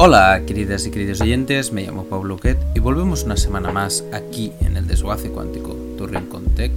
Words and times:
Hola, 0.00 0.42
queridas 0.46 0.86
y 0.86 0.92
queridos 0.92 1.20
oyentes, 1.20 1.72
me 1.72 1.82
llamo 1.82 2.04
Pablo 2.04 2.36
Quet 2.36 2.56
y 2.72 2.78
volvemos 2.78 3.24
una 3.24 3.36
semana 3.36 3.72
más 3.72 4.04
aquí 4.12 4.52
en 4.60 4.76
el 4.76 4.86
Desguace 4.86 5.28
Cuántico, 5.28 5.74
tu 5.98 6.06
rincón 6.06 6.44
tech 6.54 6.70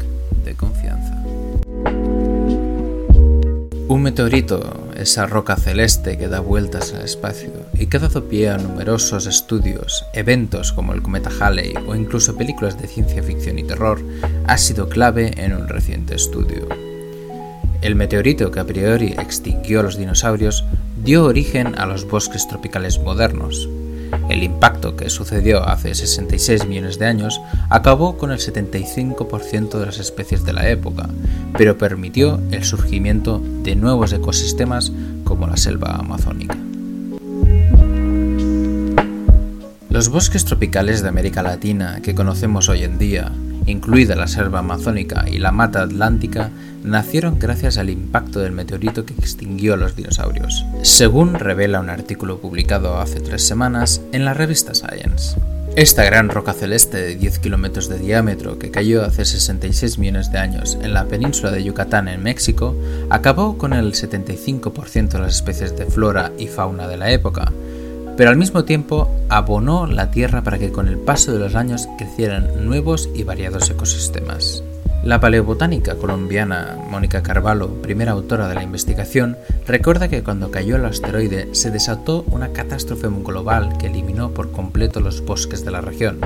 de 0.44 0.56
confianza. 0.56 1.24
Un 3.88 4.02
meteorito, 4.02 4.90
esa 4.96 5.28
roca 5.28 5.56
celeste 5.56 6.18
que 6.18 6.30
da 6.30 6.40
vueltas 6.40 6.96
al 6.96 7.04
espacio 7.04 7.52
y 7.76 7.86
que 7.86 7.98
ha 7.98 8.00
dado 8.00 8.28
pie 8.28 8.50
a 8.50 8.58
numerosos 8.58 9.28
estudios, 9.28 10.04
eventos 10.16 10.74
como 10.74 10.94
el 10.94 11.04
cometa 11.04 11.30
Halley 11.40 11.76
o 11.88 11.94
incluso 11.94 12.36
películas 12.36 12.82
de 12.82 12.88
ciencia 12.88 13.22
ficción 13.22 13.60
y 13.60 13.64
terror, 13.64 14.02
ha 14.48 14.58
sido 14.58 14.90
clave 14.90 15.32
en 15.38 15.54
un 15.54 15.68
reciente 15.68 16.16
estudio. 16.16 16.68
El 17.84 17.96
meteorito 17.96 18.50
que 18.50 18.60
a 18.60 18.66
priori 18.66 19.14
extinguió 19.14 19.80
a 19.80 19.84
los 19.84 19.98
dinosaurios 19.98 20.66
dio 20.98 21.26
origen 21.26 21.78
a 21.80 21.86
los 21.86 22.08
bosques 22.08 22.48
tropicales 22.48 23.00
modernos, 23.00 23.68
el 24.30 24.44
impacto 24.44 24.96
que 24.96 25.10
sucedió 25.10 25.68
hace 25.68 25.96
66 25.96 26.66
millones 26.66 27.00
de 27.00 27.06
años 27.06 27.42
acabó 27.70 28.18
con 28.18 28.32
el 28.32 28.40
75% 28.40 29.80
de 29.80 29.86
las 29.86 30.00
especies 30.00 30.44
de 30.44 30.54
la 30.54 30.70
época, 30.70 31.10
pero 31.58 31.78
permitió 31.78 32.40
el 32.52 32.64
surgimiento 32.64 33.42
de 33.64 33.76
nuevos 33.76 34.14
ecosistemas 34.14 34.92
como 35.24 35.48
la 35.48 35.58
selva 35.58 35.96
amazónica. 35.96 36.58
Los 39.90 40.10
bosques 40.10 40.46
tropicales 40.46 41.02
de 41.02 41.10
América 41.10 41.44
Latina 41.44 42.00
que 42.02 42.16
conocemos 42.16 42.70
hoy 42.70 42.84
en 42.84 42.98
día 42.98 43.32
incluida 43.66 44.16
la 44.16 44.28
selva 44.28 44.60
amazónica 44.60 45.26
y 45.30 45.38
la 45.40 45.52
mata 45.52 45.82
atlántica, 45.82 46.52
nacieron 46.84 47.40
gracias 47.40 47.78
al 47.78 47.90
impacto 47.90 48.40
del 48.40 48.52
meteorito 48.52 49.06
que 49.06 49.14
extinguió 49.14 49.76
a 49.76 49.78
los 49.78 49.96
dinosaurios, 49.96 50.66
según 50.82 51.36
revela 51.36 51.80
un 51.80 51.90
artículo 51.90 52.40
publicado 52.40 53.00
hace 53.00 53.20
tres 53.20 53.46
semanas 53.46 54.02
en 54.12 54.26
la 54.26 54.34
revista 54.34 54.74
Science. 54.74 55.36
Esta 55.78 56.04
gran 56.04 56.28
roca 56.28 56.52
celeste 56.52 56.98
de 56.98 57.16
10 57.16 57.40
kilómetros 57.40 57.88
de 57.88 57.98
diámetro 57.98 58.60
que 58.60 58.72
cayó 58.72 59.06
hace 59.06 59.24
66 59.24 60.00
millones 60.00 60.30
de 60.30 60.38
años 60.38 60.78
en 60.82 60.94
la 60.94 61.06
península 61.06 61.50
de 61.50 61.64
Yucatán 61.64 62.10
en 62.10 62.22
México 62.22 62.76
acabó 63.10 63.58
con 63.58 63.72
el 63.72 63.94
75% 63.94 65.12
de 65.12 65.20
las 65.20 65.36
especies 65.36 65.78
de 65.78 65.86
flora 65.86 66.34
y 66.38 66.48
fauna 66.48 66.90
de 66.90 66.98
la 66.98 67.12
época, 67.12 67.54
pero 68.18 68.30
al 68.30 68.38
mismo 68.38 68.66
tiempo 68.66 69.10
abonó 69.30 69.88
la 69.88 70.12
tierra 70.12 70.44
para 70.44 70.60
que 70.60 70.72
con 70.72 70.88
el 70.88 70.98
paso 70.98 71.32
de 71.34 71.40
los 71.40 71.56
años 71.56 71.88
crecieran 71.98 72.66
nuevos 72.66 73.10
y 73.16 73.24
variados 73.24 73.70
ecosistemas. 73.70 74.64
La 75.04 75.20
paleobotánica 75.20 75.96
colombiana 75.96 76.78
Mónica 76.90 77.24
Carvalho, 77.24 77.82
primera 77.82 78.12
autora 78.12 78.48
de 78.48 78.54
la 78.54 78.62
investigación, 78.62 79.36
recuerda 79.66 80.10
que 80.10 80.22
cuando 80.22 80.52
cayó 80.52 80.76
el 80.76 80.86
asteroide 80.86 81.56
se 81.56 81.72
desató 81.72 82.24
una 82.28 82.50
catástrofe 82.50 83.08
global 83.08 83.78
que 83.80 83.88
eliminó 83.88 84.32
por 84.32 84.52
completo 84.52 85.00
los 85.00 85.26
bosques 85.26 85.66
de 85.66 85.72
la 85.72 85.82
región. 85.82 86.20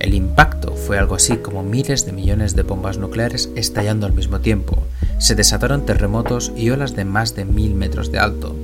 El 0.00 0.14
impacto 0.14 0.74
fue 0.74 0.98
algo 0.98 1.14
así 1.14 1.36
como 1.36 1.62
miles 1.62 2.04
de 2.04 2.10
millones 2.10 2.56
de 2.56 2.64
bombas 2.64 2.98
nucleares 2.98 3.48
estallando 3.54 4.06
al 4.06 4.12
mismo 4.12 4.40
tiempo. 4.40 4.82
Se 5.18 5.36
desataron 5.36 5.86
terremotos 5.86 6.50
y 6.56 6.70
olas 6.70 6.96
de 6.96 7.04
más 7.04 7.36
de 7.36 7.44
mil 7.44 7.76
metros 7.76 8.10
de 8.10 8.18
alto. 8.18 8.56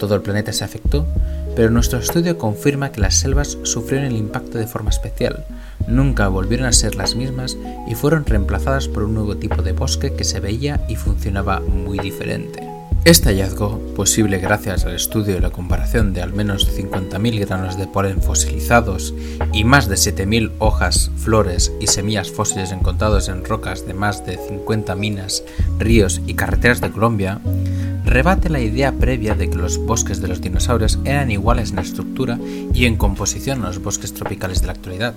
Todo 0.00 0.16
el 0.16 0.22
planeta 0.22 0.52
se 0.52 0.64
afectó 0.64 1.06
pero 1.56 1.70
nuestro 1.70 1.98
estudio 1.98 2.38
confirma 2.38 2.92
que 2.92 3.00
las 3.00 3.16
selvas 3.16 3.58
sufrieron 3.62 4.06
el 4.06 4.16
impacto 4.16 4.58
de 4.58 4.66
forma 4.66 4.90
especial, 4.90 5.44
nunca 5.86 6.28
volvieron 6.28 6.66
a 6.66 6.72
ser 6.72 6.94
las 6.94 7.14
mismas 7.14 7.56
y 7.88 7.94
fueron 7.94 8.24
reemplazadas 8.24 8.88
por 8.88 9.04
un 9.04 9.14
nuevo 9.14 9.36
tipo 9.36 9.62
de 9.62 9.72
bosque 9.72 10.14
que 10.14 10.24
se 10.24 10.40
veía 10.40 10.80
y 10.88 10.96
funcionaba 10.96 11.60
muy 11.60 11.98
diferente. 11.98 12.70
Este 13.06 13.30
hallazgo, 13.30 13.78
posible 13.96 14.38
gracias 14.40 14.84
al 14.84 14.94
estudio 14.94 15.38
y 15.38 15.40
la 15.40 15.48
comparación 15.48 16.12
de 16.12 16.20
al 16.20 16.34
menos 16.34 16.68
50.000 16.70 17.46
granos 17.46 17.78
de 17.78 17.86
polen 17.86 18.20
fosilizados 18.20 19.14
y 19.54 19.64
más 19.64 19.88
de 19.88 19.94
7.000 19.94 20.52
hojas, 20.58 21.10
flores 21.16 21.72
y 21.80 21.86
semillas 21.86 22.30
fósiles 22.30 22.72
encontrados 22.72 23.28
en 23.28 23.42
rocas 23.42 23.86
de 23.86 23.94
más 23.94 24.26
de 24.26 24.36
50 24.36 24.94
minas, 24.96 25.42
ríos 25.78 26.20
y 26.26 26.34
carreteras 26.34 26.82
de 26.82 26.90
Colombia, 26.90 27.40
rebate 28.10 28.50
la 28.50 28.60
idea 28.60 28.90
previa 28.90 29.36
de 29.36 29.48
que 29.48 29.56
los 29.56 29.78
bosques 29.78 30.20
de 30.20 30.26
los 30.26 30.40
dinosaurios 30.40 30.98
eran 31.04 31.30
iguales 31.30 31.70
en 31.70 31.78
estructura 31.78 32.40
y 32.74 32.86
en 32.86 32.96
composición 32.96 33.62
a 33.62 33.68
los 33.68 33.80
bosques 33.80 34.12
tropicales 34.12 34.60
de 34.60 34.66
la 34.66 34.72
actualidad. 34.72 35.14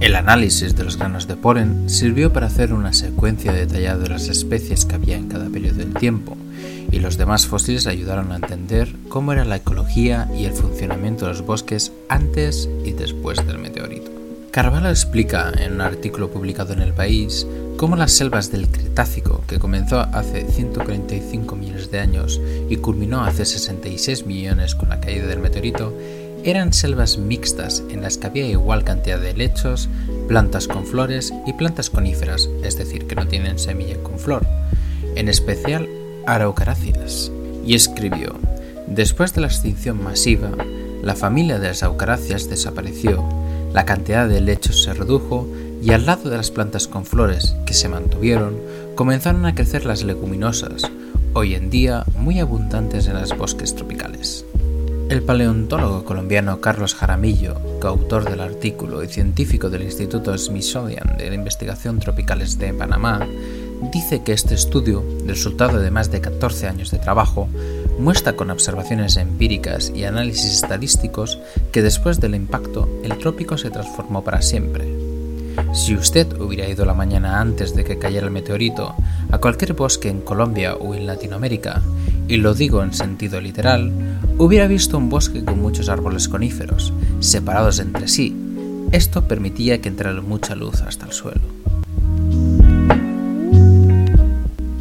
El 0.00 0.14
análisis 0.14 0.76
de 0.76 0.84
los 0.84 0.96
granos 0.96 1.26
de 1.26 1.34
polen 1.34 1.90
sirvió 1.90 2.32
para 2.32 2.46
hacer 2.46 2.72
una 2.72 2.92
secuencia 2.92 3.52
detallada 3.52 3.98
de 3.98 4.10
las 4.10 4.28
especies 4.28 4.84
que 4.84 4.94
había 4.94 5.16
en 5.16 5.26
cada 5.26 5.50
periodo 5.50 5.78
del 5.78 5.94
tiempo, 5.94 6.36
y 6.92 7.00
los 7.00 7.18
demás 7.18 7.48
fósiles 7.48 7.88
ayudaron 7.88 8.30
a 8.30 8.36
entender 8.36 8.94
cómo 9.08 9.32
era 9.32 9.44
la 9.44 9.56
ecología 9.56 10.30
y 10.32 10.44
el 10.44 10.52
funcionamiento 10.52 11.26
de 11.26 11.32
los 11.32 11.44
bosques 11.44 11.90
antes 12.08 12.70
y 12.84 12.92
después 12.92 13.44
del 13.44 13.58
meteorito. 13.58 14.12
Carvalho 14.52 14.90
explica 14.90 15.52
en 15.58 15.74
un 15.74 15.80
artículo 15.80 16.30
publicado 16.30 16.72
en 16.72 16.82
El 16.82 16.94
País 16.94 17.46
cómo 17.78 17.94
las 17.94 18.10
selvas 18.10 18.50
del 18.50 18.66
Cretácico, 18.66 19.44
que 19.46 19.60
comenzó 19.60 20.00
hace 20.00 20.44
145 20.50 21.54
millones 21.54 21.92
de 21.92 22.00
años 22.00 22.40
y 22.68 22.76
culminó 22.78 23.22
hace 23.22 23.46
66 23.46 24.26
millones 24.26 24.74
con 24.74 24.88
la 24.88 25.00
caída 25.00 25.28
del 25.28 25.38
meteorito, 25.38 25.96
eran 26.42 26.72
selvas 26.72 27.18
mixtas 27.18 27.84
en 27.88 28.02
las 28.02 28.18
que 28.18 28.26
había 28.26 28.46
igual 28.48 28.82
cantidad 28.82 29.20
de 29.20 29.32
lechos, 29.32 29.88
plantas 30.26 30.66
con 30.66 30.86
flores 30.86 31.32
y 31.46 31.52
plantas 31.52 31.88
coníferas, 31.88 32.50
es 32.64 32.76
decir, 32.76 33.06
que 33.06 33.14
no 33.14 33.28
tienen 33.28 33.60
semilla 33.60 33.96
con 34.02 34.18
flor, 34.18 34.44
en 35.14 35.28
especial 35.28 35.88
araucaráceas. 36.26 37.30
Y 37.64 37.74
escribió, 37.76 38.34
después 38.88 39.34
de 39.34 39.42
la 39.42 39.46
extinción 39.46 40.02
masiva, 40.02 40.50
la 41.00 41.14
familia 41.14 41.60
de 41.60 41.68
las 41.68 41.84
aucaráceas 41.84 42.50
desapareció, 42.50 43.24
la 43.72 43.84
cantidad 43.84 44.28
de 44.28 44.40
lechos 44.40 44.82
se 44.82 44.94
redujo 44.94 45.46
y 45.82 45.92
al 45.92 46.06
lado 46.06 46.30
de 46.30 46.36
las 46.36 46.50
plantas 46.50 46.88
con 46.88 47.04
flores 47.04 47.54
que 47.66 47.74
se 47.74 47.88
mantuvieron, 47.88 48.56
comenzaron 48.94 49.46
a 49.46 49.54
crecer 49.54 49.84
las 49.86 50.02
leguminosas, 50.02 50.82
hoy 51.34 51.54
en 51.54 51.70
día 51.70 52.04
muy 52.16 52.40
abundantes 52.40 53.06
en 53.06 53.14
los 53.14 53.36
bosques 53.36 53.74
tropicales. 53.74 54.44
El 55.08 55.22
paleontólogo 55.22 56.04
colombiano 56.04 56.60
Carlos 56.60 56.94
Jaramillo, 56.94 57.54
coautor 57.80 58.28
del 58.28 58.40
artículo 58.40 59.02
y 59.02 59.08
científico 59.08 59.70
del 59.70 59.82
Instituto 59.82 60.36
Smithsonian 60.36 61.16
de 61.16 61.34
Investigación 61.34 61.98
Tropicales 61.98 62.58
de 62.58 62.74
Panamá, 62.74 63.26
dice 63.92 64.22
que 64.22 64.32
este 64.32 64.54
estudio, 64.54 65.02
resultado 65.26 65.78
de 65.78 65.90
más 65.90 66.10
de 66.10 66.20
14 66.20 66.66
años 66.66 66.90
de 66.90 66.98
trabajo, 66.98 67.48
muestra 67.98 68.34
con 68.34 68.50
observaciones 68.50 69.16
empíricas 69.16 69.92
y 69.94 70.04
análisis 70.04 70.52
estadísticos 70.52 71.38
que 71.72 71.82
después 71.82 72.20
del 72.20 72.34
impacto 72.34 72.88
el 73.02 73.16
trópico 73.18 73.56
se 73.56 73.70
transformó 73.70 74.24
para 74.24 74.42
siempre, 74.42 74.97
si 75.72 75.94
usted 75.94 76.40
hubiera 76.40 76.68
ido 76.68 76.84
la 76.84 76.94
mañana 76.94 77.40
antes 77.40 77.74
de 77.74 77.84
que 77.84 77.98
cayera 77.98 78.26
el 78.26 78.32
meteorito 78.32 78.94
a 79.30 79.38
cualquier 79.38 79.74
bosque 79.74 80.08
en 80.08 80.20
Colombia 80.20 80.74
o 80.74 80.94
en 80.94 81.06
Latinoamérica, 81.06 81.82
y 82.28 82.36
lo 82.36 82.54
digo 82.54 82.82
en 82.82 82.92
sentido 82.92 83.40
literal, 83.40 83.92
hubiera 84.38 84.66
visto 84.66 84.98
un 84.98 85.08
bosque 85.08 85.44
con 85.44 85.60
muchos 85.60 85.88
árboles 85.88 86.28
coníferos, 86.28 86.92
separados 87.20 87.78
entre 87.78 88.08
sí. 88.08 88.36
Esto 88.92 89.26
permitía 89.26 89.80
que 89.80 89.88
entrara 89.88 90.20
mucha 90.20 90.54
luz 90.54 90.82
hasta 90.82 91.06
el 91.06 91.12
suelo. 91.12 91.40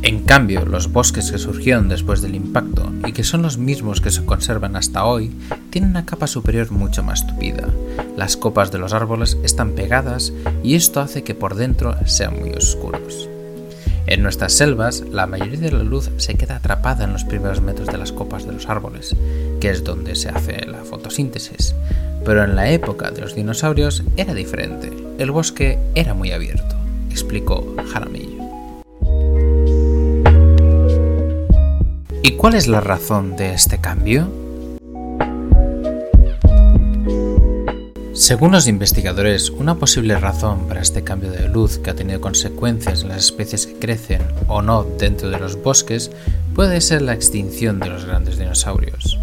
En 0.04 0.24
cambio, 0.24 0.66
los 0.66 0.92
bosques 0.94 1.31
que 1.31 1.38
surgieron 1.38 1.90
después 1.90 2.22
del 2.22 2.36
impacto 2.36 2.94
y 3.06 3.12
que 3.12 3.24
son 3.24 3.42
los 3.42 3.57
mismos 3.57 4.00
que 4.00 4.12
se 4.12 4.24
conservan 4.25 4.75
hasta 4.78 5.04
hoy, 5.04 5.31
tienen 5.77 5.91
una 5.91 6.07
capa 6.07 6.25
superior 6.25 6.71
mucho 6.71 7.03
más 7.03 7.27
tupida. 7.27 7.68
Las 8.15 8.35
copas 8.35 8.71
de 8.71 8.79
los 8.79 8.94
árboles 8.94 9.38
están 9.44 9.74
pegadas 9.74 10.33
y 10.63 10.74
esto 10.74 11.01
hace 11.01 11.24
que 11.24 11.35
por 11.35 11.53
dentro 11.53 11.95
sean 12.07 12.39
muy 12.39 12.50
oscuros. 12.50 13.29
En 14.07 14.24
nuestras 14.24 14.53
selvas, 14.53 15.01
la 15.01 15.27
mayoría 15.27 15.59
de 15.59 15.71
la 15.71 15.83
luz 15.83 16.09
se 16.18 16.33
queda 16.33 16.56
atrapada 16.56 17.03
en 17.03 17.13
los 17.13 17.25
primeros 17.25 17.62
metros 17.62 17.89
de 17.89 18.00
las 18.00 18.12
copas 18.12 18.47
de 18.47 18.53
los 18.53 18.68
árboles, 18.68 19.15
que 19.62 19.69
es 19.69 19.83
donde 19.83 20.15
se 20.15 20.29
hace 20.29 20.65
la 20.65 20.83
fotosíntesis. 20.83 21.75
Pero 22.25 22.44
en 22.44 22.56
la 22.56 22.71
época 22.71 23.12
de 23.12 23.21
los 23.21 23.35
dinosaurios 23.35 24.01
era 24.15 24.33
diferente. 24.33 24.91
El 25.19 25.29
bosque 25.29 25.77
era 25.94 26.15
muy 26.15 26.31
abierto, 26.31 26.75
explicó 27.12 27.75
Jaramillo. 27.94 28.47
¿Y 32.24 32.31
cuál 32.31 32.56
es 32.56 32.68
la 32.68 32.81
razón 32.81 33.35
de 33.35 33.53
este 33.53 33.77
cambio? 33.77 34.47
Según 38.18 38.52
los 38.52 38.68
investigadores, 38.68 39.52
una 39.52 39.75
posible 39.75 40.18
razón 40.18 40.68
para 40.68 40.81
este 40.81 41.04
cambio 41.04 41.30
de 41.30 41.48
luz 41.48 41.78
que 41.78 41.92
ha 41.92 41.96
tenido 41.96 42.19
consecuencias 42.19 43.04
en 43.04 43.10
las 43.10 43.25
especies 43.25 43.68
que 43.68 43.75
crecen 43.75 44.24
o 44.48 44.64
no 44.64 44.84
dentro 44.84 45.30
de 45.30 45.38
los 45.38 45.62
bosques 45.62 46.10
puede 46.56 46.81
ser 46.81 47.04
la 47.04 47.14
extinción 47.14 47.80
de 47.80 47.90
los 47.90 48.06
grandes 48.06 48.40
dinosaurios. 48.40 49.19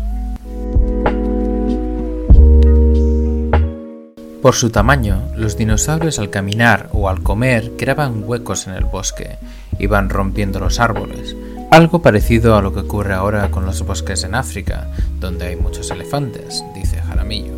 Por 4.40 4.54
su 4.54 4.70
tamaño, 4.70 5.24
los 5.34 5.56
dinosaurios 5.56 6.20
al 6.20 6.30
caminar 6.30 6.88
o 6.92 7.08
al 7.08 7.20
comer 7.20 7.72
creaban 7.76 8.22
huecos 8.24 8.68
en 8.68 8.74
el 8.74 8.84
bosque, 8.84 9.38
iban 9.80 10.08
rompiendo 10.08 10.60
los 10.60 10.78
árboles, 10.78 11.34
Algo 11.72 12.00
parecido 12.00 12.54
a 12.54 12.62
lo 12.62 12.72
que 12.72 12.80
ocurre 12.80 13.14
ahora 13.14 13.50
con 13.50 13.66
los 13.66 13.84
bosques 13.84 14.22
en 14.22 14.36
África, 14.36 14.86
donde 15.18 15.48
hay 15.48 15.56
muchos 15.56 15.90
elefantes, 15.90 16.62
dice 16.76 16.98
Jaramillo. 16.98 17.53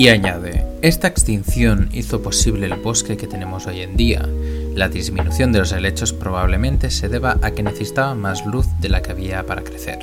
Y 0.00 0.08
añade, 0.08 0.64
esta 0.80 1.08
extinción 1.08 1.90
hizo 1.92 2.22
posible 2.22 2.64
el 2.64 2.80
bosque 2.80 3.18
que 3.18 3.26
tenemos 3.26 3.66
hoy 3.66 3.82
en 3.82 3.98
día. 3.98 4.26
La 4.74 4.88
disminución 4.88 5.52
de 5.52 5.58
los 5.58 5.72
helechos 5.72 6.14
probablemente 6.14 6.88
se 6.90 7.10
deba 7.10 7.36
a 7.42 7.50
que 7.50 7.62
necesitaba 7.62 8.14
más 8.14 8.46
luz 8.46 8.66
de 8.80 8.88
la 8.88 9.02
que 9.02 9.10
había 9.10 9.44
para 9.44 9.60
crecer. 9.60 9.98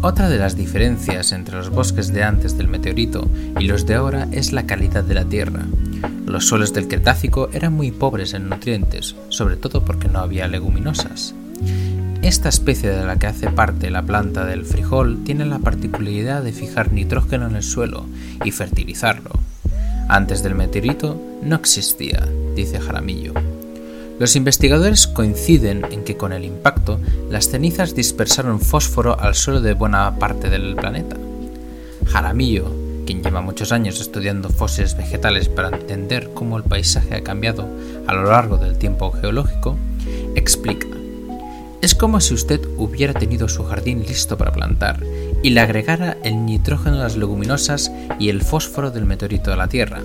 Otra 0.00 0.30
de 0.30 0.38
las 0.38 0.56
diferencias 0.56 1.32
entre 1.32 1.56
los 1.56 1.68
bosques 1.68 2.10
de 2.10 2.24
antes 2.24 2.56
del 2.56 2.68
meteorito 2.68 3.28
y 3.60 3.66
los 3.66 3.84
de 3.84 3.96
ahora 3.96 4.26
es 4.32 4.54
la 4.54 4.64
calidad 4.64 5.04
de 5.04 5.12
la 5.12 5.26
tierra. 5.26 5.66
Los 6.24 6.46
suelos 6.46 6.72
del 6.72 6.88
Cretácico 6.88 7.50
eran 7.52 7.74
muy 7.74 7.90
pobres 7.90 8.32
en 8.32 8.48
nutrientes, 8.48 9.14
sobre 9.28 9.56
todo 9.56 9.84
porque 9.84 10.08
no 10.08 10.20
había 10.20 10.48
leguminosas. 10.48 11.34
Esta 12.28 12.50
especie 12.50 12.90
de 12.90 13.06
la 13.06 13.18
que 13.18 13.26
hace 13.26 13.48
parte 13.48 13.90
la 13.90 14.02
planta 14.02 14.44
del 14.44 14.66
frijol 14.66 15.24
tiene 15.24 15.46
la 15.46 15.60
particularidad 15.60 16.42
de 16.42 16.52
fijar 16.52 16.92
nitrógeno 16.92 17.46
en 17.46 17.56
el 17.56 17.62
suelo 17.62 18.04
y 18.44 18.50
fertilizarlo. 18.50 19.30
Antes 20.10 20.42
del 20.42 20.54
meteorito 20.54 21.18
no 21.42 21.56
existía, 21.56 22.28
dice 22.54 22.80
Jaramillo. 22.80 23.32
Los 24.18 24.36
investigadores 24.36 25.06
coinciden 25.06 25.86
en 25.90 26.04
que 26.04 26.18
con 26.18 26.34
el 26.34 26.44
impacto 26.44 27.00
las 27.30 27.48
cenizas 27.48 27.94
dispersaron 27.94 28.60
fósforo 28.60 29.18
al 29.18 29.34
suelo 29.34 29.62
de 29.62 29.72
buena 29.72 30.18
parte 30.18 30.50
del 30.50 30.76
planeta. 30.76 31.16
Jaramillo, 32.08 32.70
quien 33.06 33.22
lleva 33.22 33.40
muchos 33.40 33.72
años 33.72 34.02
estudiando 34.02 34.50
fósiles 34.50 34.98
vegetales 34.98 35.48
para 35.48 35.74
entender 35.74 36.28
cómo 36.34 36.58
el 36.58 36.64
paisaje 36.64 37.14
ha 37.14 37.24
cambiado 37.24 37.66
a 38.06 38.12
lo 38.12 38.24
largo 38.24 38.58
del 38.58 38.76
tiempo 38.76 39.12
geológico, 39.12 39.78
explica 40.34 40.97
es 41.80 41.94
como 41.94 42.20
si 42.20 42.34
usted 42.34 42.60
hubiera 42.76 43.14
tenido 43.14 43.48
su 43.48 43.64
jardín 43.64 44.04
listo 44.06 44.36
para 44.36 44.52
plantar 44.52 45.02
y 45.42 45.50
le 45.50 45.60
agregara 45.60 46.16
el 46.24 46.44
nitrógeno 46.44 46.96
de 46.96 47.02
las 47.04 47.16
leguminosas 47.16 47.92
y 48.18 48.30
el 48.30 48.42
fósforo 48.42 48.90
del 48.90 49.04
meteorito 49.04 49.52
a 49.52 49.56
la 49.56 49.68
Tierra. 49.68 50.02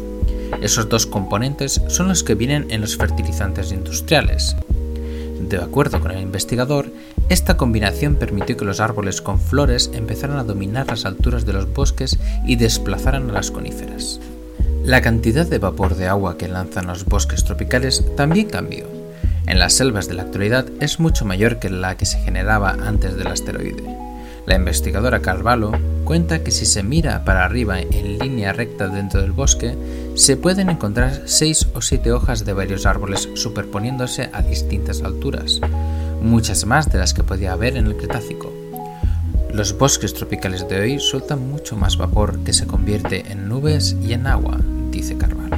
Esos 0.61 0.87
dos 0.87 1.07
componentes 1.07 1.81
son 1.87 2.07
los 2.07 2.23
que 2.23 2.35
vienen 2.35 2.67
en 2.69 2.81
los 2.81 2.95
fertilizantes 2.95 3.71
industriales. 3.71 4.55
De 5.49 5.57
acuerdo 5.57 5.99
con 5.99 6.11
el 6.11 6.21
investigador, 6.21 6.91
esta 7.29 7.57
combinación 7.57 8.15
permitió 8.15 8.55
que 8.55 8.65
los 8.65 8.79
árboles 8.79 9.21
con 9.21 9.39
flores 9.39 9.89
empezaran 9.93 10.37
a 10.37 10.43
dominar 10.43 10.87
las 10.87 11.05
alturas 11.05 11.45
de 11.45 11.53
los 11.53 11.71
bosques 11.73 12.19
y 12.45 12.55
desplazaran 12.55 13.29
a 13.29 13.33
las 13.33 13.51
coníferas. 13.51 14.19
La 14.83 15.01
cantidad 15.01 15.47
de 15.47 15.59
vapor 15.59 15.95
de 15.95 16.07
agua 16.07 16.37
que 16.37 16.47
lanzan 16.47 16.87
los 16.87 17.05
bosques 17.05 17.43
tropicales 17.43 18.03
también 18.15 18.47
cambió 18.47 19.02
en 19.47 19.59
las 19.59 19.73
selvas 19.73 20.07
de 20.07 20.13
la 20.13 20.23
actualidad 20.23 20.65
es 20.79 20.99
mucho 20.99 21.25
mayor 21.25 21.59
que 21.59 21.69
la 21.69 21.97
que 21.97 22.05
se 22.05 22.19
generaba 22.19 22.71
antes 22.71 23.15
del 23.15 23.27
asteroide. 23.27 23.83
La 24.45 24.55
investigadora 24.55 25.21
Carvalho 25.21 25.71
cuenta 26.03 26.43
que 26.43 26.51
si 26.51 26.65
se 26.65 26.83
mira 26.83 27.23
para 27.23 27.45
arriba 27.45 27.79
en 27.79 28.19
línea 28.19 28.51
recta 28.51 28.87
dentro 28.87 29.21
del 29.21 29.31
bosque, 29.31 29.77
se 30.15 30.35
pueden 30.35 30.69
encontrar 30.69 31.23
seis 31.25 31.67
o 31.73 31.81
siete 31.81 32.11
hojas 32.11 32.43
de 32.45 32.53
varios 32.53 32.85
árboles 32.85 33.29
superponiéndose 33.35 34.29
a 34.33 34.41
distintas 34.41 35.01
alturas, 35.01 35.61
muchas 36.21 36.65
más 36.65 36.91
de 36.91 36.99
las 36.99 37.13
que 37.13 37.23
podía 37.23 37.53
haber 37.53 37.77
en 37.77 37.87
el 37.87 37.95
Cretácico. 37.95 38.51
Los 39.53 39.77
bosques 39.77 40.13
tropicales 40.13 40.67
de 40.67 40.79
hoy 40.79 40.99
sueltan 40.99 41.47
mucho 41.47 41.77
más 41.77 41.97
vapor 41.97 42.39
que 42.43 42.53
se 42.53 42.67
convierte 42.67 43.31
en 43.31 43.47
nubes 43.47 43.95
y 44.01 44.13
en 44.13 44.27
agua, 44.27 44.59
dice 44.91 45.15
Carvalho. 45.17 45.52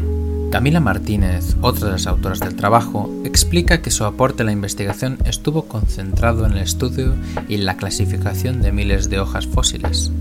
Camila 0.56 0.80
Martínez, 0.80 1.58
otra 1.60 1.88
de 1.88 1.92
las 1.92 2.08
autoras 2.08 2.40
del 2.40 2.56
trabajo, 2.56 3.14
explica 3.26 3.82
que 3.82 3.92
su 3.92 4.06
aporte 4.06 4.42
a 4.44 4.46
la 4.46 4.54
investigación 4.54 5.18
estuvo 5.26 5.66
concentrado 5.66 6.46
en 6.46 6.54
el 6.54 6.60
estudio 6.60 7.14
y 7.50 7.58
la 7.58 7.76
clasificación 7.76 8.62
de 8.62 8.72
miles 8.72 9.10
de 9.10 9.20
hojas 9.20 9.48
fósiles. 9.48 10.14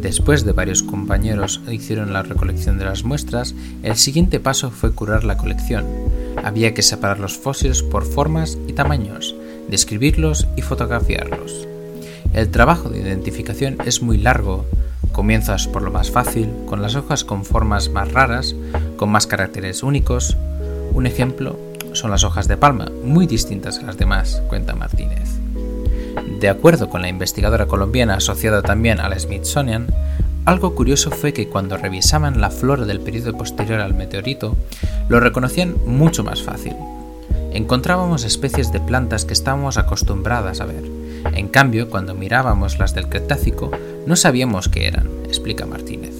Después 0.00 0.44
de 0.44 0.52
varios 0.52 0.84
compañeros 0.84 1.62
hicieron 1.68 2.12
la 2.12 2.22
recolección 2.22 2.78
de 2.78 2.84
las 2.84 3.02
muestras, 3.02 3.56
el 3.82 3.96
siguiente 3.96 4.38
paso 4.38 4.70
fue 4.70 4.94
curar 4.94 5.24
la 5.24 5.36
colección. 5.36 5.84
Había 6.44 6.72
que 6.72 6.82
separar 6.82 7.18
los 7.18 7.36
fósiles 7.36 7.82
por 7.82 8.04
formas 8.04 8.58
y 8.68 8.72
tamaños, 8.72 9.34
describirlos 9.68 10.46
y 10.56 10.62
fotografiarlos. 10.62 11.66
El 12.34 12.52
trabajo 12.52 12.88
de 12.88 13.00
identificación 13.00 13.78
es 13.84 14.00
muy 14.00 14.18
largo, 14.18 14.64
Comienzas 15.16 15.66
por 15.66 15.80
lo 15.80 15.90
más 15.90 16.10
fácil, 16.10 16.52
con 16.66 16.82
las 16.82 16.94
hojas 16.94 17.24
con 17.24 17.46
formas 17.46 17.88
más 17.88 18.12
raras, 18.12 18.54
con 18.96 19.10
más 19.10 19.26
caracteres 19.26 19.82
únicos. 19.82 20.36
Un 20.92 21.06
ejemplo 21.06 21.58
son 21.92 22.10
las 22.10 22.24
hojas 22.24 22.48
de 22.48 22.56
palma, 22.56 22.90
muy 23.04 23.26
distintas 23.26 23.78
a 23.78 23.82
las 23.82 23.96
demás, 23.96 24.42
cuenta 24.48 24.74
Martínez. 24.74 25.30
De 26.40 26.48
acuerdo 26.48 26.88
con 26.88 27.02
la 27.02 27.08
investigadora 27.08 27.66
colombiana 27.66 28.16
asociada 28.16 28.62
también 28.62 29.00
al 29.00 29.18
Smithsonian, 29.18 29.86
algo 30.44 30.74
curioso 30.74 31.10
fue 31.10 31.32
que 31.32 31.48
cuando 31.48 31.76
revisaban 31.76 32.40
la 32.40 32.50
flora 32.50 32.84
del 32.84 33.00
periodo 33.00 33.36
posterior 33.36 33.80
al 33.80 33.94
meteorito, 33.94 34.56
lo 35.08 35.18
reconocían 35.18 35.76
mucho 35.86 36.22
más 36.22 36.42
fácil. 36.42 36.74
Encontrábamos 37.52 38.24
especies 38.24 38.70
de 38.70 38.80
plantas 38.80 39.24
que 39.24 39.32
estábamos 39.32 39.78
acostumbradas 39.78 40.60
a 40.60 40.66
ver. 40.66 40.84
En 41.34 41.48
cambio, 41.48 41.90
cuando 41.90 42.14
mirábamos 42.14 42.78
las 42.78 42.94
del 42.94 43.08
Cretácico, 43.08 43.70
no 44.06 44.14
sabíamos 44.14 44.68
qué 44.68 44.86
eran, 44.86 45.08
explica 45.24 45.66
Martínez. 45.66 46.14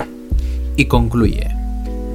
Y 0.77 0.87
concluye, 0.87 1.56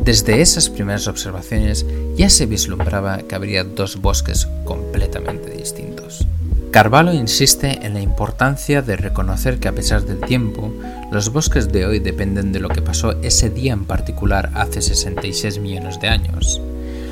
desde 0.03 0.41
esas 0.41 0.69
primeras 0.69 1.07
observaciones 1.07 1.85
ya 2.15 2.29
se 2.29 2.47
vislumbraba 2.47 3.19
que 3.19 3.35
habría 3.35 3.63
dos 3.63 4.01
bosques 4.01 4.47
completamente 4.65 5.51
distintos. 5.51 6.25
Carvalho 6.71 7.13
insiste 7.13 7.85
en 7.85 7.93
la 7.93 8.01
importancia 8.01 8.81
de 8.81 8.95
reconocer 8.95 9.59
que 9.59 9.67
a 9.67 9.73
pesar 9.73 10.03
del 10.03 10.21
tiempo, 10.21 10.73
los 11.11 11.31
bosques 11.31 11.71
de 11.71 11.85
hoy 11.85 11.99
dependen 11.99 12.51
de 12.51 12.61
lo 12.61 12.69
que 12.69 12.81
pasó 12.81 13.11
ese 13.21 13.49
día 13.49 13.73
en 13.73 13.85
particular 13.85 14.51
hace 14.55 14.81
66 14.81 15.59
millones 15.59 15.99
de 15.99 16.07
años. 16.07 16.61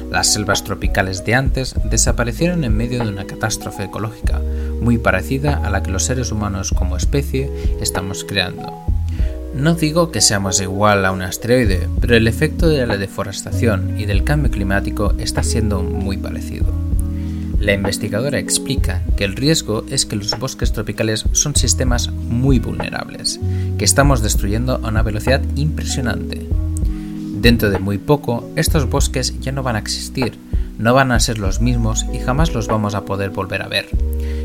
Las 0.10 0.34
selvas 0.34 0.63
tropicales 0.63 1.24
de 1.25 1.36
antes 1.36 1.75
desaparecieron 1.84 2.63
en 2.63 2.75
medio 2.75 3.03
de 3.03 3.10
una 3.10 3.27
catástrofe 3.27 3.84
ecológica, 3.84 4.41
muy 4.81 4.98
parecida 4.98 5.62
a 5.63 5.69
la 5.69 5.84
que 5.84 5.91
los 5.91 6.05
seres 6.05 6.31
humanos 6.31 6.74
como 6.75 6.98
especie 6.98 7.51
estamos 7.81 8.24
creando. 8.24 8.88
No 9.53 9.74
digo 9.74 10.12
que 10.12 10.22
seamos 10.22 10.62
igual 10.62 11.06
a 11.06 11.12
un 11.12 11.22
asteroide, 11.22 11.88
pero 12.00 12.15
el 12.15 12.27
efecto 12.27 12.68
de 12.68 12.86
la 12.86 12.98
deforestación 12.98 14.00
y 14.00 14.06
del 14.06 14.24
cambio 14.24 14.51
climático 14.51 15.13
está 15.18 15.44
siendo 15.44 15.82
muy 15.82 16.18
parecido. 16.18 16.68
La 17.60 17.74
investigadora 17.74 18.39
explica 18.39 19.03
que 19.18 19.25
el 19.25 19.36
riesgo 19.36 19.84
es 19.89 20.06
que 20.06 20.15
los 20.15 20.38
bosques 20.39 20.72
tropicales 20.72 21.25
son 21.34 21.56
sistemas 21.56 22.10
muy 22.10 22.60
vulnerables, 22.60 23.39
que 23.77 23.86
estamos 23.86 24.22
destruyendo 24.22 24.75
a 24.75 24.88
una 24.88 25.01
velocidad 25.01 25.41
impresionante. 25.56 26.48
Dentro 27.41 27.70
de 27.70 27.79
muy 27.79 27.98
poco, 27.98 28.50
estos 28.56 28.89
bosques 28.89 29.39
ya 29.41 29.51
no 29.51 29.63
van 29.63 29.75
a 29.75 29.79
existir, 29.79 30.38
no 30.77 30.94
van 30.94 31.12
a 31.12 31.20
ser 31.20 31.39
los 31.39 31.60
mismos 31.60 32.06
y 32.13 32.20
jamás 32.20 32.53
los 32.53 32.68
vamos 32.68 32.96
a 32.96 33.03
poder 33.03 33.32
volver 33.32 33.62
a 33.62 33.68
ver. 33.68 33.88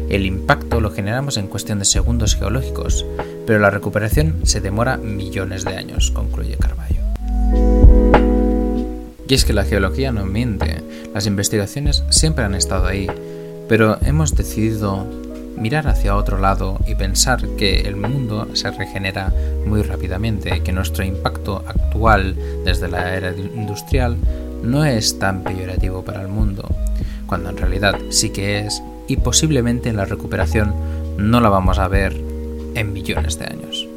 El 0.08 0.26
impacto 0.26 0.80
lo 0.80 0.90
generamos 0.90 1.36
en 1.36 1.48
cuestión 1.48 1.78
de 1.78 1.84
segundos 1.84 2.36
geológicos, 2.36 3.06
pero 3.46 3.58
la 3.58 3.70
recuperación 3.70 4.40
se 4.44 4.60
demora 4.60 4.96
millones 4.96 5.64
de 5.64 5.76
años, 5.76 6.10
concluye 6.10 6.56
Carballo. 6.56 7.00
Y 9.26 9.34
es 9.34 9.44
que 9.44 9.54
la 9.54 9.64
geología 9.64 10.12
no 10.12 10.26
miente, 10.26 10.82
las 11.14 11.26
investigaciones 11.26 12.04
siempre 12.10 12.44
han 12.44 12.54
estado 12.54 12.86
ahí, 12.86 13.06
pero 13.68 13.98
hemos 14.02 14.34
decidido 14.36 15.06
mirar 15.56 15.88
hacia 15.88 16.16
otro 16.16 16.38
lado 16.38 16.78
y 16.86 16.94
pensar 16.94 17.40
que 17.56 17.82
el 17.82 17.96
mundo 17.96 18.48
se 18.54 18.70
regenera 18.70 19.32
muy 19.66 19.82
rápidamente, 19.82 20.62
que 20.62 20.72
nuestro 20.72 21.04
impacto 21.04 21.64
actual 21.66 22.36
desde 22.64 22.88
la 22.88 23.14
era 23.14 23.32
industrial 23.32 24.16
no 24.62 24.84
es 24.84 25.18
tan 25.18 25.42
peyorativo 25.42 26.04
para 26.04 26.22
el 26.22 26.28
mundo, 26.28 26.68
cuando 27.26 27.50
en 27.50 27.56
realidad 27.56 27.94
sí 28.10 28.30
que 28.30 28.58
es 28.58 28.82
y 29.08 29.16
posiblemente 29.16 29.92
la 29.92 30.04
recuperación 30.04 30.74
no 31.16 31.40
la 31.40 31.48
vamos 31.48 31.78
a 31.78 31.88
ver 31.88 32.20
en 32.74 32.92
millones 32.92 33.38
de 33.38 33.46
años. 33.46 33.88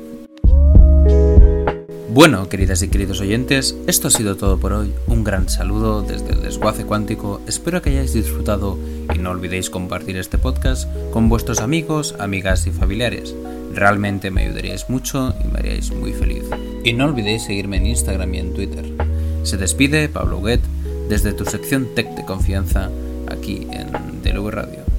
Bueno, 2.17 2.49
queridas 2.49 2.81
y 2.81 2.87
queridos 2.87 3.21
oyentes, 3.21 3.77
esto 3.85 4.07
ha 4.07 4.11
sido 4.11 4.37
todo 4.37 4.57
por 4.57 4.73
hoy. 4.73 4.91
Un 5.05 5.23
gran 5.23 5.49
saludo 5.49 6.01
desde 6.01 6.31
el 6.31 6.41
desguace 6.41 6.83
cuántico. 6.83 7.41
Espero 7.45 7.83
que 7.83 7.91
hayáis 7.91 8.11
disfrutado 8.11 8.75
y 9.13 9.19
no 9.19 9.29
olvidéis 9.29 9.69
compartir 9.69 10.17
este 10.17 10.39
podcast 10.39 10.89
con 11.11 11.29
vuestros 11.29 11.61
amigos, 11.61 12.15
amigas 12.17 12.65
y 12.65 12.71
familiares. 12.71 13.35
Realmente 13.71 14.31
me 14.31 14.45
ayudaríais 14.45 14.89
mucho 14.89 15.35
y 15.43 15.47
me 15.47 15.59
haríais 15.59 15.91
muy 15.91 16.11
feliz. 16.11 16.43
Y 16.83 16.93
no 16.93 17.05
olvidéis 17.05 17.43
seguirme 17.43 17.77
en 17.77 17.85
Instagram 17.85 18.33
y 18.33 18.39
en 18.39 18.53
Twitter. 18.55 18.85
Se 19.43 19.57
despide 19.57 20.09
Pablo 20.09 20.39
Huguet 20.39 20.61
desde 21.09 21.33
tu 21.33 21.45
sección 21.45 21.89
Tech 21.93 22.15
de 22.15 22.25
confianza 22.25 22.89
aquí 23.29 23.67
en 23.71 23.91
DLV 24.23 24.49
Radio. 24.49 24.96